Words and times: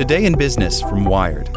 Today 0.00 0.24
in 0.24 0.38
Business 0.38 0.80
from 0.80 1.04
Wired. 1.04 1.50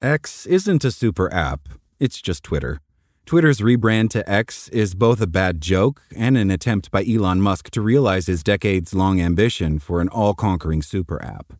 X 0.00 0.46
isn't 0.46 0.84
a 0.84 0.92
super 0.92 1.28
app, 1.34 1.68
it's 1.98 2.22
just 2.22 2.44
Twitter. 2.44 2.78
Twitter's 3.26 3.58
rebrand 3.58 4.10
to 4.10 4.30
X 4.30 4.68
is 4.68 4.94
both 4.94 5.20
a 5.20 5.26
bad 5.26 5.60
joke 5.60 6.02
and 6.14 6.38
an 6.38 6.52
attempt 6.52 6.92
by 6.92 7.04
Elon 7.04 7.40
Musk 7.40 7.68
to 7.70 7.80
realize 7.80 8.28
his 8.28 8.44
decades 8.44 8.94
long 8.94 9.20
ambition 9.20 9.80
for 9.80 10.00
an 10.00 10.08
all 10.08 10.34
conquering 10.34 10.80
super 10.80 11.20
app. 11.20 11.54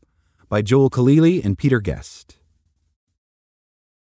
By 0.48 0.62
Joel 0.62 0.88
Khalili 0.88 1.44
and 1.44 1.58
Peter 1.58 1.80
Guest. 1.80 2.36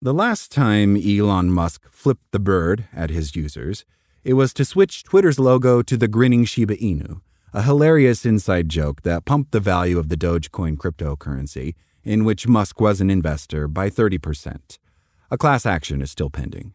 The 0.01 0.15
last 0.15 0.51
time 0.51 0.97
Elon 0.97 1.51
Musk 1.51 1.93
flipped 1.93 2.31
the 2.31 2.41
bird 2.41 2.87
at 2.95 3.11
his 3.11 3.37
users, 3.37 3.85
it 4.25 4.33
was 4.33 4.55
to 4.55 4.65
switch 4.65 5.05
Twitter's 5.05 5.39
logo 5.39 5.83
to 5.83 5.99
the 5.99 6.09
grinning 6.09 6.47
Shiba 6.47 6.77
Inu, 6.77 7.21
a 7.53 7.63
hilarious 7.63 8.27
inside 8.27 8.69
joke 8.69 9.03
that 9.03 9.25
pumped 9.25 9.53
the 9.53 9.61
value 9.61 9.99
of 9.99 10.09
the 10.09 10.17
Dogecoin 10.17 10.77
cryptocurrency, 10.77 11.75
in 12.05 12.25
which 12.25 12.49
Musk 12.49 12.81
was 12.81 13.01
an 13.01 13.11
investor, 13.11 13.69
by 13.69 13.91
30%. 13.91 14.79
A 15.31 15.39
class 15.39 15.67
action 15.67 16.01
is 16.03 16.11
still 16.11 16.31
pending. 16.31 16.73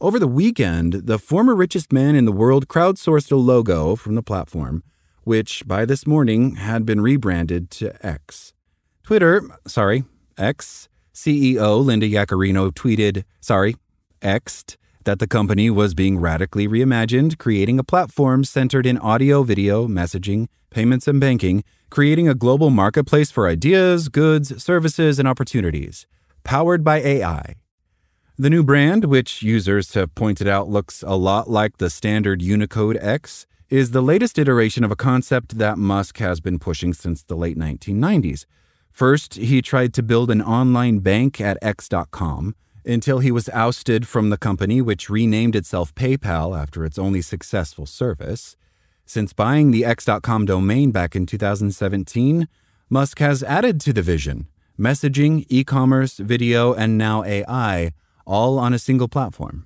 Over 0.00 0.18
the 0.18 0.28
weekend, 0.28 0.92
the 0.92 1.18
former 1.18 1.54
richest 1.54 1.92
man 1.92 2.14
in 2.14 2.26
the 2.26 2.32
world 2.32 2.68
crowdsourced 2.68 3.32
a 3.32 3.36
logo 3.36 3.96
from 3.96 4.14
the 4.14 4.22
platform, 4.22 4.82
which 5.24 5.66
by 5.66 5.84
this 5.84 6.06
morning 6.06 6.56
had 6.56 6.84
been 6.84 7.00
rebranded 7.00 7.70
to 7.72 8.06
X. 8.06 8.52
Twitter, 9.02 9.42
sorry, 9.66 10.04
X, 10.36 10.88
CEO 11.14 11.82
Linda 11.82 12.06
Yaccarino 12.06 12.70
tweeted, 12.70 13.24
sorry, 13.40 13.76
Xed, 14.20 14.76
that 15.06 15.20
the 15.20 15.26
company 15.26 15.70
was 15.70 15.94
being 15.94 16.18
radically 16.18 16.68
reimagined, 16.68 17.38
creating 17.38 17.78
a 17.78 17.84
platform 17.84 18.44
centered 18.44 18.84
in 18.84 18.98
audio, 18.98 19.44
video, 19.44 19.86
messaging, 19.86 20.48
payments, 20.68 21.08
and 21.08 21.20
banking, 21.20 21.64
creating 21.90 22.28
a 22.28 22.34
global 22.34 22.70
marketplace 22.70 23.30
for 23.30 23.48
ideas, 23.48 24.08
goods, 24.08 24.62
services, 24.62 25.18
and 25.18 25.28
opportunities, 25.28 26.06
powered 26.42 26.82
by 26.82 26.98
AI. 26.98 27.54
The 28.36 28.50
new 28.50 28.64
brand, 28.64 29.04
which 29.04 29.42
users 29.42 29.94
have 29.94 30.14
pointed 30.14 30.48
out 30.48 30.68
looks 30.68 31.04
a 31.06 31.16
lot 31.16 31.48
like 31.48 31.78
the 31.78 31.88
standard 31.88 32.42
Unicode 32.42 32.98
X, 33.00 33.46
is 33.70 33.92
the 33.92 34.02
latest 34.02 34.38
iteration 34.38 34.84
of 34.84 34.90
a 34.90 34.96
concept 34.96 35.56
that 35.58 35.78
Musk 35.78 36.18
has 36.18 36.40
been 36.40 36.58
pushing 36.58 36.92
since 36.92 37.22
the 37.22 37.36
late 37.36 37.56
1990s. 37.56 38.44
First, 38.90 39.34
he 39.34 39.62
tried 39.62 39.94
to 39.94 40.02
build 40.02 40.30
an 40.30 40.42
online 40.42 40.98
bank 40.98 41.40
at 41.40 41.58
X.com 41.62 42.56
until 42.86 43.18
he 43.18 43.32
was 43.32 43.48
ousted 43.50 44.06
from 44.06 44.30
the 44.30 44.38
company, 44.38 44.80
which 44.80 45.10
renamed 45.10 45.56
itself 45.56 45.94
PayPal 45.94 46.56
after 46.58 46.84
its 46.84 46.98
only 46.98 47.20
successful 47.20 47.84
service. 47.84 48.56
Since 49.04 49.32
buying 49.32 49.70
the 49.70 49.84
X.com 49.84 50.46
domain 50.46 50.92
back 50.92 51.16
in 51.16 51.26
2017, 51.26 52.48
Musk 52.88 53.18
has 53.18 53.42
added 53.42 53.80
to 53.82 53.92
the 53.92 54.02
vision 54.02 54.46
messaging, 54.78 55.46
e 55.48 55.64
commerce, 55.64 56.18
video, 56.18 56.74
and 56.74 56.98
now 56.98 57.24
AI, 57.24 57.92
all 58.26 58.58
on 58.58 58.74
a 58.74 58.78
single 58.78 59.08
platform. 59.08 59.64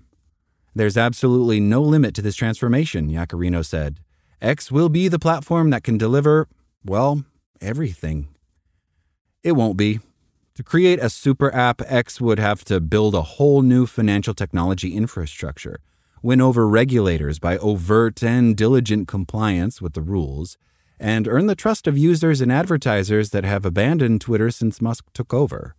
There's 0.75 0.97
absolutely 0.97 1.59
no 1.59 1.83
limit 1.83 2.15
to 2.15 2.23
this 2.23 2.37
transformation, 2.37 3.11
Yaccarino 3.11 3.65
said. 3.65 3.99
X 4.41 4.71
will 4.71 4.89
be 4.89 5.09
the 5.09 5.19
platform 5.19 5.71
that 5.71 5.83
can 5.83 5.99
deliver, 5.99 6.47
well, 6.85 7.25
everything. 7.61 8.29
It 9.43 9.53
won't 9.53 9.77
be. 9.77 9.99
To 10.61 10.65
create 10.65 10.99
a 10.99 11.09
super 11.09 11.51
app, 11.55 11.81
X 11.87 12.21
would 12.21 12.39
have 12.39 12.67
to 12.67 12.81
build 12.81 13.15
a 13.15 13.23
whole 13.23 13.63
new 13.63 13.87
financial 13.87 14.35
technology 14.35 14.95
infrastructure, 14.95 15.81
win 16.23 16.43
over 16.43 16.69
regulators 16.69 17.39
by 17.39 17.57
overt 17.57 18.23
and 18.23 18.55
diligent 18.55 19.09
compliance 19.09 19.81
with 19.81 19.95
the 19.95 20.03
rules, 20.03 20.59
and 20.99 21.27
earn 21.27 21.47
the 21.47 21.55
trust 21.55 21.87
of 21.87 21.97
users 21.97 22.43
and 22.43 22.53
advertisers 22.53 23.31
that 23.31 23.43
have 23.43 23.65
abandoned 23.65 24.21
Twitter 24.21 24.51
since 24.51 24.83
Musk 24.83 25.07
took 25.15 25.33
over. 25.33 25.77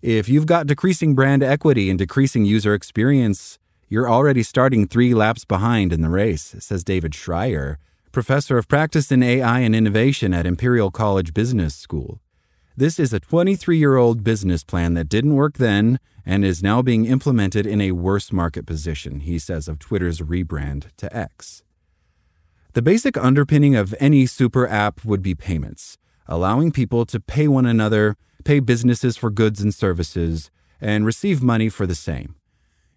If 0.00 0.26
you've 0.26 0.46
got 0.46 0.66
decreasing 0.66 1.14
brand 1.14 1.42
equity 1.42 1.90
and 1.90 1.98
decreasing 1.98 2.46
user 2.46 2.72
experience, 2.72 3.58
you're 3.90 4.10
already 4.10 4.42
starting 4.42 4.86
three 4.86 5.12
laps 5.12 5.44
behind 5.44 5.92
in 5.92 6.00
the 6.00 6.08
race, 6.08 6.54
says 6.60 6.82
David 6.82 7.14
Shrier, 7.14 7.78
professor 8.10 8.56
of 8.56 8.68
practice 8.68 9.12
in 9.12 9.22
AI 9.22 9.58
and 9.58 9.76
innovation 9.76 10.32
at 10.32 10.46
Imperial 10.46 10.90
College 10.90 11.34
Business 11.34 11.74
School. 11.74 12.22
This 12.78 13.00
is 13.00 13.12
a 13.12 13.18
23 13.18 13.76
year 13.76 13.96
old 13.96 14.22
business 14.22 14.62
plan 14.62 14.94
that 14.94 15.08
didn't 15.08 15.34
work 15.34 15.54
then 15.58 15.98
and 16.24 16.44
is 16.44 16.62
now 16.62 16.80
being 16.80 17.06
implemented 17.06 17.66
in 17.66 17.80
a 17.80 17.90
worse 17.90 18.30
market 18.30 18.66
position, 18.66 19.18
he 19.18 19.40
says 19.40 19.66
of 19.66 19.80
Twitter's 19.80 20.20
rebrand 20.20 20.86
to 20.98 21.12
X. 21.12 21.64
The 22.74 22.80
basic 22.80 23.16
underpinning 23.16 23.74
of 23.74 23.96
any 23.98 24.26
super 24.26 24.68
app 24.68 25.04
would 25.04 25.22
be 25.22 25.34
payments, 25.34 25.98
allowing 26.28 26.70
people 26.70 27.04
to 27.06 27.18
pay 27.18 27.48
one 27.48 27.66
another, 27.66 28.16
pay 28.44 28.60
businesses 28.60 29.16
for 29.16 29.28
goods 29.28 29.60
and 29.60 29.74
services, 29.74 30.48
and 30.80 31.04
receive 31.04 31.42
money 31.42 31.68
for 31.68 31.84
the 31.84 31.96
same. 31.96 32.36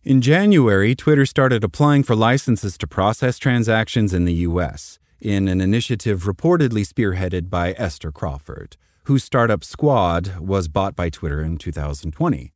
In 0.03 0.21
January, 0.21 0.93
Twitter 0.93 1.25
started 1.25 1.63
applying 1.63 2.03
for 2.03 2.15
licenses 2.15 2.77
to 2.77 2.85
process 2.85 3.39
transactions 3.39 4.13
in 4.13 4.25
the 4.25 4.45
US 4.45 4.99
in 5.19 5.47
an 5.47 5.59
initiative 5.59 6.25
reportedly 6.25 6.85
spearheaded 6.87 7.49
by 7.49 7.73
Esther 7.79 8.11
Crawford 8.11 8.77
whose 9.05 9.23
startup 9.23 9.63
Squad 9.63 10.37
was 10.39 10.67
bought 10.67 10.95
by 10.95 11.09
Twitter 11.09 11.41
in 11.41 11.57
2020. 11.57 12.53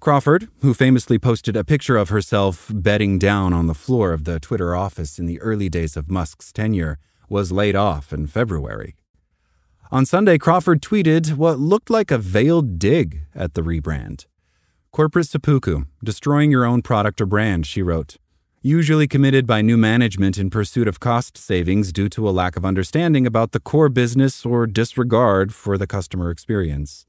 Crawford, 0.00 0.48
who 0.60 0.72
famously 0.72 1.18
posted 1.18 1.56
a 1.56 1.64
picture 1.64 1.96
of 1.96 2.08
herself 2.08 2.70
bedding 2.72 3.18
down 3.18 3.52
on 3.52 3.66
the 3.66 3.74
floor 3.74 4.12
of 4.12 4.24
the 4.24 4.40
Twitter 4.40 4.74
office 4.74 5.18
in 5.18 5.26
the 5.26 5.40
early 5.40 5.68
days 5.68 5.96
of 5.96 6.10
Musk's 6.10 6.52
tenure, 6.52 6.98
was 7.28 7.52
laid 7.52 7.76
off 7.76 8.12
in 8.12 8.26
February. 8.26 8.96
On 9.92 10.06
Sunday, 10.06 10.38
Crawford 10.38 10.80
tweeted 10.80 11.34
what 11.34 11.58
looked 11.58 11.90
like 11.90 12.10
a 12.10 12.18
veiled 12.18 12.78
dig 12.78 13.26
at 13.34 13.54
the 13.54 13.62
rebrand. 13.62 14.26
Corporate 14.92 15.26
seppuku, 15.26 15.84
destroying 16.02 16.50
your 16.50 16.64
own 16.64 16.80
product 16.80 17.20
or 17.20 17.26
brand, 17.26 17.66
she 17.66 17.82
wrote 17.82 18.16
usually 18.62 19.08
committed 19.08 19.46
by 19.46 19.62
new 19.62 19.78
management 19.78 20.36
in 20.36 20.50
pursuit 20.50 20.86
of 20.86 21.00
cost 21.00 21.38
savings 21.38 21.92
due 21.92 22.10
to 22.10 22.28
a 22.28 22.30
lack 22.30 22.56
of 22.56 22.64
understanding 22.64 23.26
about 23.26 23.52
the 23.52 23.60
core 23.60 23.88
business 23.88 24.44
or 24.44 24.66
disregard 24.66 25.54
for 25.54 25.78
the 25.78 25.86
customer 25.86 26.30
experience. 26.30 27.06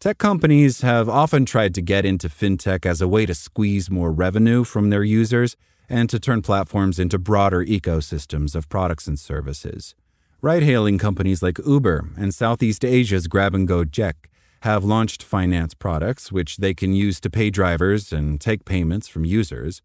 Tech 0.00 0.16
companies 0.16 0.80
have 0.80 1.10
often 1.10 1.44
tried 1.44 1.74
to 1.74 1.82
get 1.82 2.06
into 2.06 2.28
fintech 2.28 2.86
as 2.86 3.02
a 3.02 3.08
way 3.08 3.26
to 3.26 3.34
squeeze 3.34 3.90
more 3.90 4.10
revenue 4.10 4.64
from 4.64 4.88
their 4.88 5.04
users 5.04 5.56
and 5.90 6.08
to 6.08 6.18
turn 6.18 6.40
platforms 6.40 6.98
into 6.98 7.18
broader 7.18 7.64
ecosystems 7.64 8.54
of 8.54 8.68
products 8.70 9.06
and 9.06 9.18
services. 9.18 9.94
Ride 10.40 10.62
hailing 10.62 10.96
companies 10.96 11.42
like 11.42 11.58
Uber 11.66 12.10
and 12.16 12.34
Southeast 12.34 12.84
Asia's 12.84 13.26
Grab 13.26 13.54
and 13.54 13.68
Gojek 13.68 14.14
have 14.60 14.84
launched 14.84 15.22
finance 15.22 15.74
products 15.74 16.32
which 16.32 16.56
they 16.56 16.72
can 16.72 16.94
use 16.94 17.20
to 17.20 17.30
pay 17.30 17.50
drivers 17.50 18.12
and 18.12 18.40
take 18.40 18.64
payments 18.64 19.06
from 19.06 19.24
users. 19.26 19.82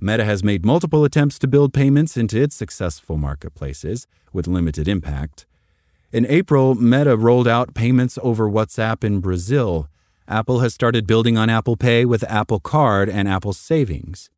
Meta 0.00 0.24
has 0.24 0.44
made 0.44 0.64
multiple 0.64 1.04
attempts 1.04 1.40
to 1.40 1.48
build 1.48 1.74
payments 1.74 2.16
into 2.16 2.40
its 2.40 2.54
successful 2.54 3.16
marketplaces 3.16 4.06
with 4.32 4.46
limited 4.46 4.86
impact. 4.86 5.44
In 6.12 6.24
April, 6.26 6.76
Meta 6.76 7.16
rolled 7.16 7.48
out 7.48 7.74
payments 7.74 8.16
over 8.22 8.48
WhatsApp 8.48 9.02
in 9.02 9.18
Brazil. 9.18 9.88
Apple 10.28 10.60
has 10.60 10.72
started 10.72 11.04
building 11.04 11.36
on 11.36 11.50
Apple 11.50 11.76
Pay 11.76 12.04
with 12.04 12.22
Apple 12.30 12.60
Card 12.60 13.08
and 13.08 13.28
Apple 13.28 13.52
Savings. 13.52 14.30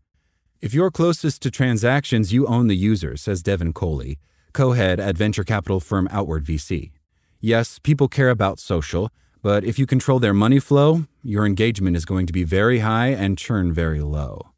If 0.62 0.72
you're 0.72 0.91
closest 0.91 1.43
to 1.43 1.50
transactions, 1.50 2.32
you 2.32 2.47
own 2.47 2.69
the 2.69 2.77
user, 2.77 3.19
says 3.19 3.42
Devin 3.42 3.75
Coley, 3.75 4.19
co 4.54 4.72
head 4.72 4.98
at 4.98 5.16
venture 5.19 5.44
capital 5.44 5.78
firm 5.78 6.09
Outward 6.10 6.42
VC. 6.42 6.91
Yes, 7.38 7.78
people 7.78 8.09
care 8.09 8.31
about 8.31 8.59
social, 8.59 9.10
but 9.42 9.62
if 9.62 9.78
you 9.78 9.84
control 9.87 10.21
their 10.21 10.34
money 10.34 10.59
flow, 10.59 11.04
your 11.22 11.44
engagement 11.44 11.98
is 11.98 12.06
going 12.06 12.27
to 12.27 12.32
be 12.32 12.44
very 12.44 12.78
high 12.78 13.09
and 13.09 13.37
churn 13.37 13.72
very 13.75 14.00
low. 14.00 14.50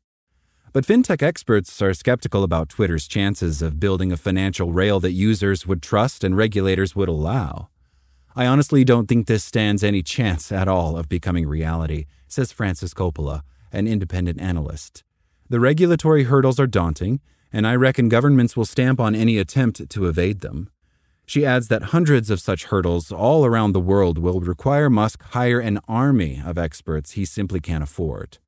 But 0.75 0.87
fintech 0.87 1.23
experts 1.23 1.83
are 1.83 1.93
skeptical 1.93 2.43
about 2.43 2.71
Twitter's 2.71 3.07
chances 3.07 3.61
of 3.61 3.79
building 3.79 4.11
a 4.11 4.17
financial 4.17 4.73
rail 4.73 5.01
that 5.01 5.13
users 5.13 5.67
would 5.67 5.83
trust 5.83 6.25
and 6.25 6.35
regulators 6.35 6.97
would 6.97 7.11
allow. 7.11 7.69
I 8.35 8.47
honestly 8.47 8.83
don't 8.83 9.07
think 9.07 9.27
this 9.27 9.45
stands 9.45 9.85
any 9.85 10.03
chance 10.03 10.51
at 10.51 10.69
all 10.69 10.97
of 10.97 11.11
becoming 11.11 11.47
reality, 11.47 12.07
says 12.27 12.53
Frances 12.53 12.95
Coppola, 12.95 13.43
an 13.71 13.87
independent 13.87 14.41
analyst. 14.41 15.05
The 15.51 15.61
regulatory 15.61 16.25
hurdles 16.25 16.59
are 16.59 16.67
daunting, 16.67 17.21
and 17.53 17.67
I 17.67 17.75
reckon 17.75 18.09
governments 18.09 18.57
will 18.57 18.65
stamp 18.65 18.99
on 18.99 19.15
any 19.15 19.37
attempt 19.37 19.91
to 19.91 20.07
evade 20.07 20.41
them. 20.41 20.71
She 21.27 21.45
adds 21.45 21.69
that 21.69 21.93
hundreds 21.93 22.31
of 22.31 22.41
such 22.41 22.65
hurdles 22.65 23.13
all 23.13 23.45
around 23.45 23.73
the 23.73 23.81
world 23.81 24.17
will 24.17 24.41
require 24.41 24.89
Musk 24.89 25.23
hire 25.33 25.61
an 25.61 25.81
army 25.87 26.41
of 26.43 26.57
experts 26.57 27.11
he 27.11 27.27
simply 27.27 27.61
can't 27.61 27.85
afford. 27.85 28.39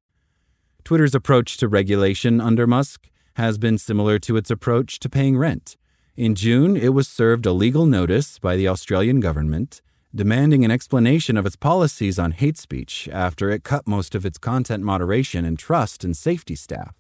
Twitter's 0.84 1.14
approach 1.14 1.56
to 1.56 1.66
regulation 1.66 2.42
under 2.42 2.66
Musk 2.66 3.08
has 3.36 3.56
been 3.56 3.78
similar 3.78 4.18
to 4.18 4.36
its 4.36 4.50
approach 4.50 4.98
to 5.00 5.08
paying 5.08 5.38
rent. 5.38 5.78
In 6.14 6.34
June, 6.34 6.76
it 6.76 6.92
was 6.92 7.08
served 7.08 7.46
a 7.46 7.52
legal 7.52 7.86
notice 7.86 8.38
by 8.38 8.54
the 8.54 8.68
Australian 8.68 9.20
government 9.20 9.80
demanding 10.14 10.64
an 10.64 10.70
explanation 10.70 11.36
of 11.36 11.44
its 11.46 11.56
policies 11.56 12.18
on 12.18 12.30
hate 12.30 12.56
speech 12.56 13.08
after 13.10 13.50
it 13.50 13.64
cut 13.64 13.86
most 13.86 14.14
of 14.14 14.24
its 14.24 14.38
content 14.38 14.84
moderation 14.84 15.44
and 15.44 15.58
trust 15.58 16.04
and 16.04 16.16
safety 16.16 16.54
staff. 16.54 16.94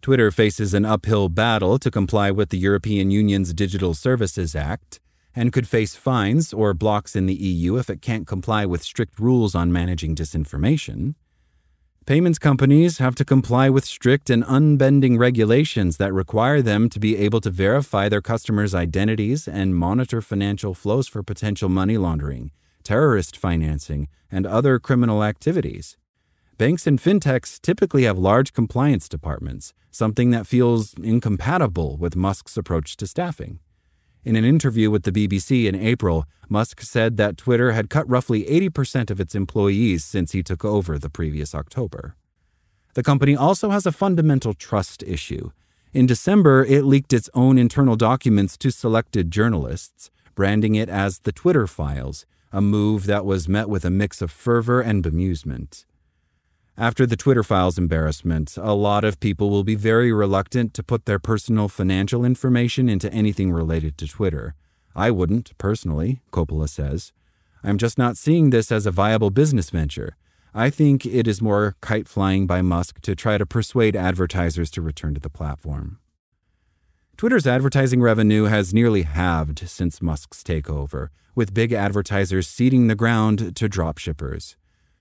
Twitter 0.00 0.30
faces 0.30 0.72
an 0.72 0.86
uphill 0.86 1.28
battle 1.28 1.78
to 1.78 1.90
comply 1.90 2.30
with 2.30 2.48
the 2.48 2.58
European 2.58 3.10
Union's 3.10 3.52
Digital 3.52 3.92
Services 3.92 4.54
Act 4.54 5.00
and 5.34 5.52
could 5.52 5.68
face 5.68 5.96
fines 5.96 6.54
or 6.54 6.72
blocks 6.72 7.14
in 7.14 7.26
the 7.26 7.34
EU 7.34 7.76
if 7.76 7.90
it 7.90 8.00
can't 8.00 8.26
comply 8.26 8.64
with 8.64 8.82
strict 8.82 9.18
rules 9.18 9.54
on 9.54 9.72
managing 9.72 10.14
disinformation. 10.14 11.16
Payments 12.06 12.38
companies 12.38 12.98
have 12.98 13.16
to 13.16 13.24
comply 13.24 13.68
with 13.68 13.84
strict 13.84 14.30
and 14.30 14.44
unbending 14.44 15.18
regulations 15.18 15.96
that 15.96 16.12
require 16.12 16.62
them 16.62 16.88
to 16.90 17.00
be 17.00 17.16
able 17.16 17.40
to 17.40 17.50
verify 17.50 18.08
their 18.08 18.22
customers' 18.22 18.76
identities 18.76 19.48
and 19.48 19.74
monitor 19.74 20.22
financial 20.22 20.72
flows 20.72 21.08
for 21.08 21.24
potential 21.24 21.68
money 21.68 21.98
laundering, 21.98 22.52
terrorist 22.84 23.36
financing, 23.36 24.06
and 24.30 24.46
other 24.46 24.78
criminal 24.78 25.24
activities. 25.24 25.96
Banks 26.58 26.86
and 26.86 27.00
fintechs 27.00 27.60
typically 27.60 28.04
have 28.04 28.16
large 28.16 28.52
compliance 28.52 29.08
departments, 29.08 29.74
something 29.90 30.30
that 30.30 30.46
feels 30.46 30.94
incompatible 31.02 31.96
with 31.96 32.14
Musk's 32.14 32.56
approach 32.56 32.96
to 32.98 33.08
staffing. 33.08 33.58
In 34.26 34.34
an 34.34 34.44
interview 34.44 34.90
with 34.90 35.04
the 35.04 35.12
BBC 35.12 35.66
in 35.68 35.76
April, 35.76 36.26
Musk 36.48 36.80
said 36.80 37.16
that 37.16 37.36
Twitter 37.36 37.70
had 37.70 37.88
cut 37.88 38.10
roughly 38.10 38.42
80% 38.42 39.08
of 39.08 39.20
its 39.20 39.36
employees 39.36 40.04
since 40.04 40.32
he 40.32 40.42
took 40.42 40.64
over 40.64 40.98
the 40.98 41.08
previous 41.08 41.54
October. 41.54 42.16
The 42.94 43.04
company 43.04 43.36
also 43.36 43.70
has 43.70 43.86
a 43.86 43.92
fundamental 43.92 44.52
trust 44.52 45.04
issue. 45.04 45.52
In 45.92 46.06
December, 46.06 46.64
it 46.64 46.82
leaked 46.82 47.12
its 47.12 47.30
own 47.34 47.56
internal 47.56 47.94
documents 47.94 48.56
to 48.56 48.72
selected 48.72 49.30
journalists, 49.30 50.10
branding 50.34 50.74
it 50.74 50.88
as 50.88 51.20
the 51.20 51.30
Twitter 51.30 51.68
Files, 51.68 52.26
a 52.50 52.60
move 52.60 53.06
that 53.06 53.24
was 53.24 53.48
met 53.48 53.68
with 53.68 53.84
a 53.84 53.90
mix 53.90 54.20
of 54.20 54.32
fervor 54.32 54.80
and 54.80 55.04
bemusement. 55.04 55.84
After 56.78 57.06
the 57.06 57.16
Twitter 57.16 57.42
files 57.42 57.78
embarrassment, 57.78 58.58
a 58.58 58.74
lot 58.74 59.02
of 59.02 59.18
people 59.18 59.48
will 59.48 59.64
be 59.64 59.76
very 59.76 60.12
reluctant 60.12 60.74
to 60.74 60.82
put 60.82 61.06
their 61.06 61.18
personal 61.18 61.68
financial 61.68 62.22
information 62.22 62.90
into 62.90 63.10
anything 63.14 63.50
related 63.50 63.96
to 63.96 64.06
Twitter. 64.06 64.54
I 64.94 65.10
wouldn't, 65.10 65.56
personally, 65.56 66.20
Coppola 66.32 66.68
says. 66.68 67.14
I'm 67.64 67.78
just 67.78 67.96
not 67.96 68.18
seeing 68.18 68.50
this 68.50 68.70
as 68.70 68.84
a 68.84 68.90
viable 68.90 69.30
business 69.30 69.70
venture. 69.70 70.18
I 70.54 70.68
think 70.68 71.06
it 71.06 71.26
is 71.26 71.40
more 71.40 71.76
kite 71.80 72.08
flying 72.08 72.46
by 72.46 72.60
Musk 72.60 73.00
to 73.02 73.14
try 73.14 73.38
to 73.38 73.46
persuade 73.46 73.96
advertisers 73.96 74.70
to 74.72 74.82
return 74.82 75.14
to 75.14 75.20
the 75.20 75.30
platform. 75.30 75.98
Twitter's 77.16 77.46
advertising 77.46 78.02
revenue 78.02 78.44
has 78.44 78.74
nearly 78.74 79.02
halved 79.02 79.66
since 79.66 80.02
Musk's 80.02 80.42
takeover, 80.42 81.08
with 81.34 81.54
big 81.54 81.72
advertisers 81.72 82.46
ceding 82.46 82.88
the 82.88 82.94
ground 82.94 83.56
to 83.56 83.66
dropshippers. 83.66 84.56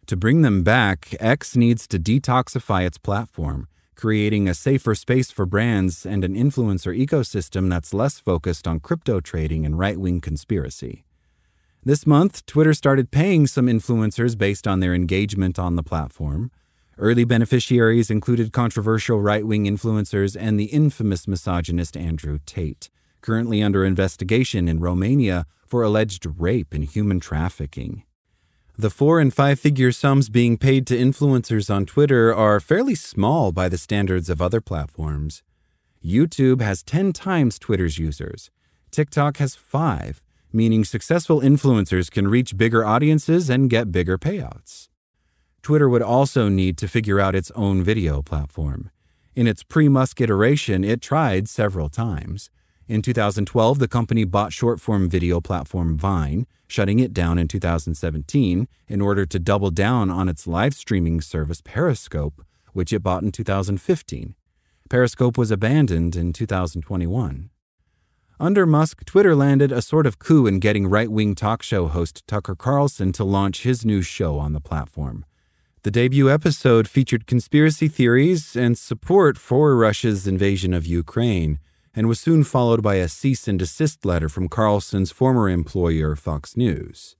To 0.07 0.15
bring 0.15 0.43
them 0.43 0.61
back, 0.61 1.15
X 1.19 1.55
needs 1.55 1.87
to 1.87 1.97
detoxify 1.97 2.85
its 2.85 2.99
platform, 2.99 3.67
creating 3.95 4.47
a 4.47 4.53
safer 4.53 4.93
space 4.93 5.31
for 5.31 5.47
brands 5.47 6.05
and 6.05 6.23
an 6.23 6.35
influencer 6.35 6.95
ecosystem 6.95 7.71
that's 7.71 7.91
less 7.91 8.19
focused 8.19 8.67
on 8.67 8.81
crypto 8.81 9.19
trading 9.19 9.65
and 9.65 9.79
right 9.79 9.99
wing 9.99 10.21
conspiracy. 10.21 11.05
This 11.83 12.05
month, 12.05 12.45
Twitter 12.45 12.75
started 12.75 13.09
paying 13.09 13.47
some 13.47 13.65
influencers 13.65 14.37
based 14.37 14.67
on 14.67 14.79
their 14.79 14.93
engagement 14.93 15.57
on 15.57 15.75
the 15.75 15.83
platform. 15.83 16.51
Early 16.99 17.25
beneficiaries 17.25 18.11
included 18.11 18.53
controversial 18.53 19.21
right 19.21 19.45
wing 19.45 19.65
influencers 19.65 20.37
and 20.39 20.59
the 20.59 20.65
infamous 20.65 21.27
misogynist 21.27 21.97
Andrew 21.97 22.37
Tate, 22.45 22.91
currently 23.21 23.63
under 23.63 23.83
investigation 23.83 24.67
in 24.67 24.79
Romania 24.79 25.47
for 25.65 25.81
alleged 25.81 26.27
rape 26.37 26.73
and 26.75 26.85
human 26.85 27.19
trafficking. 27.19 28.03
The 28.77 28.89
four 28.89 29.21
and 29.21 29.33
five 29.33 29.57
figure 29.57 29.93
sums 29.93 30.27
being 30.27 30.57
paid 30.57 30.85
to 30.87 30.97
influencers 30.97 31.73
on 31.73 31.85
Twitter 31.85 32.35
are 32.35 32.59
fairly 32.59 32.93
small 32.93 33.53
by 33.53 33.69
the 33.69 33.77
standards 33.77 34.29
of 34.29 34.41
other 34.41 34.59
platforms. 34.59 35.43
YouTube 36.03 36.59
has 36.59 36.83
10 36.83 37.13
times 37.13 37.57
Twitter's 37.57 37.97
users. 37.97 38.51
TikTok 38.91 39.37
has 39.37 39.55
five, 39.55 40.21
meaning 40.51 40.83
successful 40.83 41.39
influencers 41.39 42.11
can 42.11 42.27
reach 42.27 42.57
bigger 42.57 42.83
audiences 42.83 43.49
and 43.49 43.69
get 43.69 43.93
bigger 43.93 44.17
payouts. 44.17 44.89
Twitter 45.61 45.87
would 45.87 46.01
also 46.01 46.49
need 46.49 46.77
to 46.77 46.89
figure 46.89 47.21
out 47.21 47.33
its 47.33 47.51
own 47.51 47.81
video 47.81 48.21
platform. 48.21 48.91
In 49.35 49.47
its 49.47 49.63
pre 49.63 49.87
Musk 49.87 50.19
iteration, 50.19 50.83
it 50.83 51.01
tried 51.01 51.47
several 51.47 51.87
times. 51.87 52.49
In 52.87 53.01
2012, 53.01 53.79
the 53.79 53.87
company 53.87 54.25
bought 54.25 54.53
short 54.53 54.79
form 54.79 55.09
video 55.09 55.41
platform 55.41 55.97
Vine, 55.97 56.45
shutting 56.67 56.99
it 56.99 57.13
down 57.13 57.39
in 57.39 57.47
2017 57.47 58.67
in 58.87 59.01
order 59.01 59.25
to 59.25 59.39
double 59.39 59.71
down 59.71 60.11
on 60.11 60.29
its 60.29 60.45
live 60.45 60.75
streaming 60.75 61.19
service 61.19 61.61
Periscope, 61.63 62.45
which 62.73 62.93
it 62.93 63.01
bought 63.01 63.23
in 63.23 63.31
2015. 63.31 64.35
Periscope 64.87 65.35
was 65.35 65.49
abandoned 65.49 66.15
in 66.15 66.31
2021. 66.31 67.49
Under 68.39 68.65
Musk, 68.67 69.03
Twitter 69.05 69.35
landed 69.35 69.71
a 69.71 69.81
sort 69.81 70.05
of 70.05 70.19
coup 70.19 70.45
in 70.45 70.59
getting 70.59 70.85
right 70.85 71.09
wing 71.09 71.33
talk 71.33 71.63
show 71.63 71.87
host 71.87 72.21
Tucker 72.27 72.53
Carlson 72.53 73.11
to 73.13 73.23
launch 73.23 73.63
his 73.63 73.83
new 73.83 74.03
show 74.03 74.37
on 74.37 74.53
the 74.53 74.61
platform. 74.61 75.25
The 75.81 75.91
debut 75.91 76.29
episode 76.29 76.87
featured 76.87 77.25
conspiracy 77.25 77.87
theories 77.87 78.55
and 78.55 78.77
support 78.77 79.39
for 79.39 79.75
Russia's 79.75 80.27
invasion 80.27 80.71
of 80.73 80.85
Ukraine 80.85 81.59
and 81.95 82.07
was 82.07 82.19
soon 82.19 82.43
followed 82.43 82.83
by 82.83 82.95
a 82.95 83.07
cease 83.07 83.47
and 83.47 83.57
desist 83.57 84.05
letter 84.05 84.27
from 84.27 84.49
Carlson's 84.49 85.11
former 85.11 85.49
employer, 85.49 86.15
Fox 86.15 86.57
News. 86.57 87.15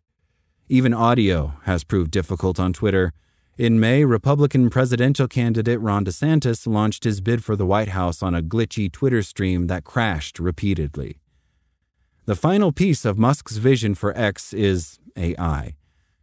Even 0.67 0.93
audio 0.93 1.53
has 1.63 1.83
proved 1.83 2.11
difficult 2.11 2.59
on 2.59 2.73
Twitter. 2.73 3.13
In 3.57 3.79
May, 3.79 4.03
Republican 4.03 4.69
presidential 4.69 5.27
candidate 5.27 5.79
Ron 5.79 6.03
DeSantis 6.03 6.67
launched 6.67 7.05
his 7.05 7.21
bid 7.21 7.43
for 7.43 7.55
the 7.55 7.65
White 7.65 7.89
House 7.89 8.21
on 8.21 8.35
a 8.35 8.41
glitchy 8.41 8.91
Twitter 8.91 9.21
stream 9.21 9.67
that 9.67 9.85
crashed 9.85 10.39
repeatedly. 10.39 11.21
The 12.25 12.35
final 12.35 12.71
piece 12.71 13.05
of 13.05 13.17
Musk's 13.17 13.57
vision 13.57 13.95
for 13.95 14.17
X 14.17 14.51
is 14.51 14.99
AI. 15.15 15.75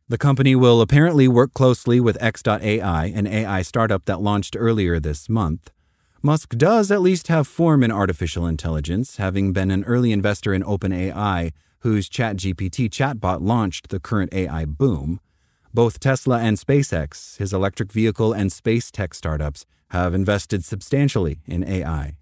The 0.08 0.18
company 0.18 0.54
will 0.54 0.82
apparently 0.82 1.26
work 1.26 1.54
closely 1.54 2.00
with 2.00 2.20
X.AI, 2.20 3.06
an 3.06 3.26
AI 3.26 3.62
startup 3.62 4.04
that 4.04 4.20
launched 4.20 4.56
earlier 4.58 5.00
this 5.00 5.28
month. 5.28 5.70
Musk 6.24 6.56
does 6.56 6.92
at 6.92 7.02
least 7.02 7.26
have 7.26 7.48
form 7.48 7.82
in 7.82 7.90
artificial 7.90 8.46
intelligence, 8.46 9.16
having 9.16 9.52
been 9.52 9.72
an 9.72 9.82
early 9.82 10.12
investor 10.12 10.54
in 10.54 10.62
OpenAI, 10.62 11.50
whose 11.80 12.08
ChatGPT 12.08 12.88
chatbot 12.88 13.40
launched 13.40 13.88
the 13.88 13.98
current 13.98 14.32
AI 14.32 14.64
boom. 14.64 15.18
Both 15.74 15.98
Tesla 15.98 16.38
and 16.38 16.56
SpaceX, 16.56 17.38
his 17.38 17.52
electric 17.52 17.90
vehicle 17.90 18.32
and 18.32 18.52
space 18.52 18.92
tech 18.92 19.14
startups, 19.14 19.66
have 19.88 20.14
invested 20.14 20.64
substantially 20.64 21.40
in 21.44 21.64
AI. 21.64 22.14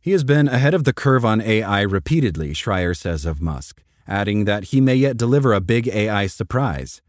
He 0.00 0.12
has 0.12 0.22
been 0.22 0.46
ahead 0.46 0.72
of 0.72 0.84
the 0.84 0.92
curve 0.92 1.24
on 1.24 1.40
AI 1.40 1.80
repeatedly, 1.80 2.54
Shrier 2.54 2.94
says 2.94 3.26
of 3.26 3.42
Musk, 3.42 3.82
adding 4.06 4.44
that 4.44 4.64
he 4.64 4.80
may 4.80 4.94
yet 4.94 5.16
deliver 5.16 5.52
a 5.52 5.60
big 5.60 5.88
AI 5.88 6.28
surprise. 6.28 7.02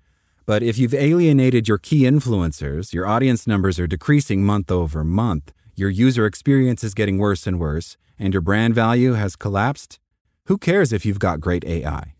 But 0.48 0.63
if 0.63 0.79
you've 0.79 0.96
alienated 0.96 1.67
your 1.67 1.77
key 1.77 2.01
influencers, 2.01 2.94
your 2.94 3.05
audience 3.05 3.46
numbers 3.46 3.79
are 3.79 3.86
decreasing 3.86 4.44
month 4.44 4.72
over 4.72 5.03
month, 5.03 5.53
your 5.75 5.89
user 5.89 6.25
experience 6.25 6.84
is 6.84 6.94
getting 6.94 7.17
worse 7.17 7.48
and 7.48 7.60
worse, 7.60 7.98
and 8.17 8.34
your 8.34 8.41
brand 8.41 8.74
value 8.74 9.13
has 9.13 9.36
collapsed, 9.36 10.00
who 10.46 10.58
cares 10.58 10.94
if 10.94 11.05
you've 11.05 11.20
got 11.20 11.41
great 11.41 11.65
AI? 11.65 12.13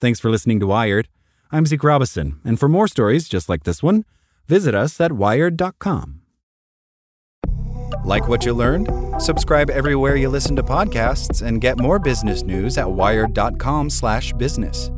Thanks 0.00 0.18
for 0.18 0.30
listening 0.30 0.58
to 0.60 0.66
Wired. 0.66 1.08
I'm 1.52 1.66
Zeke 1.66 1.84
Robison, 1.84 2.40
and 2.44 2.58
for 2.58 2.68
more 2.68 2.88
stories 2.88 3.28
just 3.28 3.48
like 3.48 3.64
this 3.64 3.82
one, 3.82 4.04
visit 4.48 4.74
us 4.74 5.00
at 5.00 5.12
wired.com. 5.12 6.22
Like 8.04 8.26
what 8.26 8.44
you 8.44 8.54
learned? 8.54 8.88
Subscribe 9.22 9.70
everywhere 9.70 10.16
you 10.16 10.28
listen 10.28 10.56
to 10.56 10.62
podcasts 10.62 11.46
and 11.46 11.60
get 11.60 11.78
more 11.78 11.98
business 11.98 12.42
news 12.42 12.78
at 12.78 12.90
wired.com/business. 12.90 14.90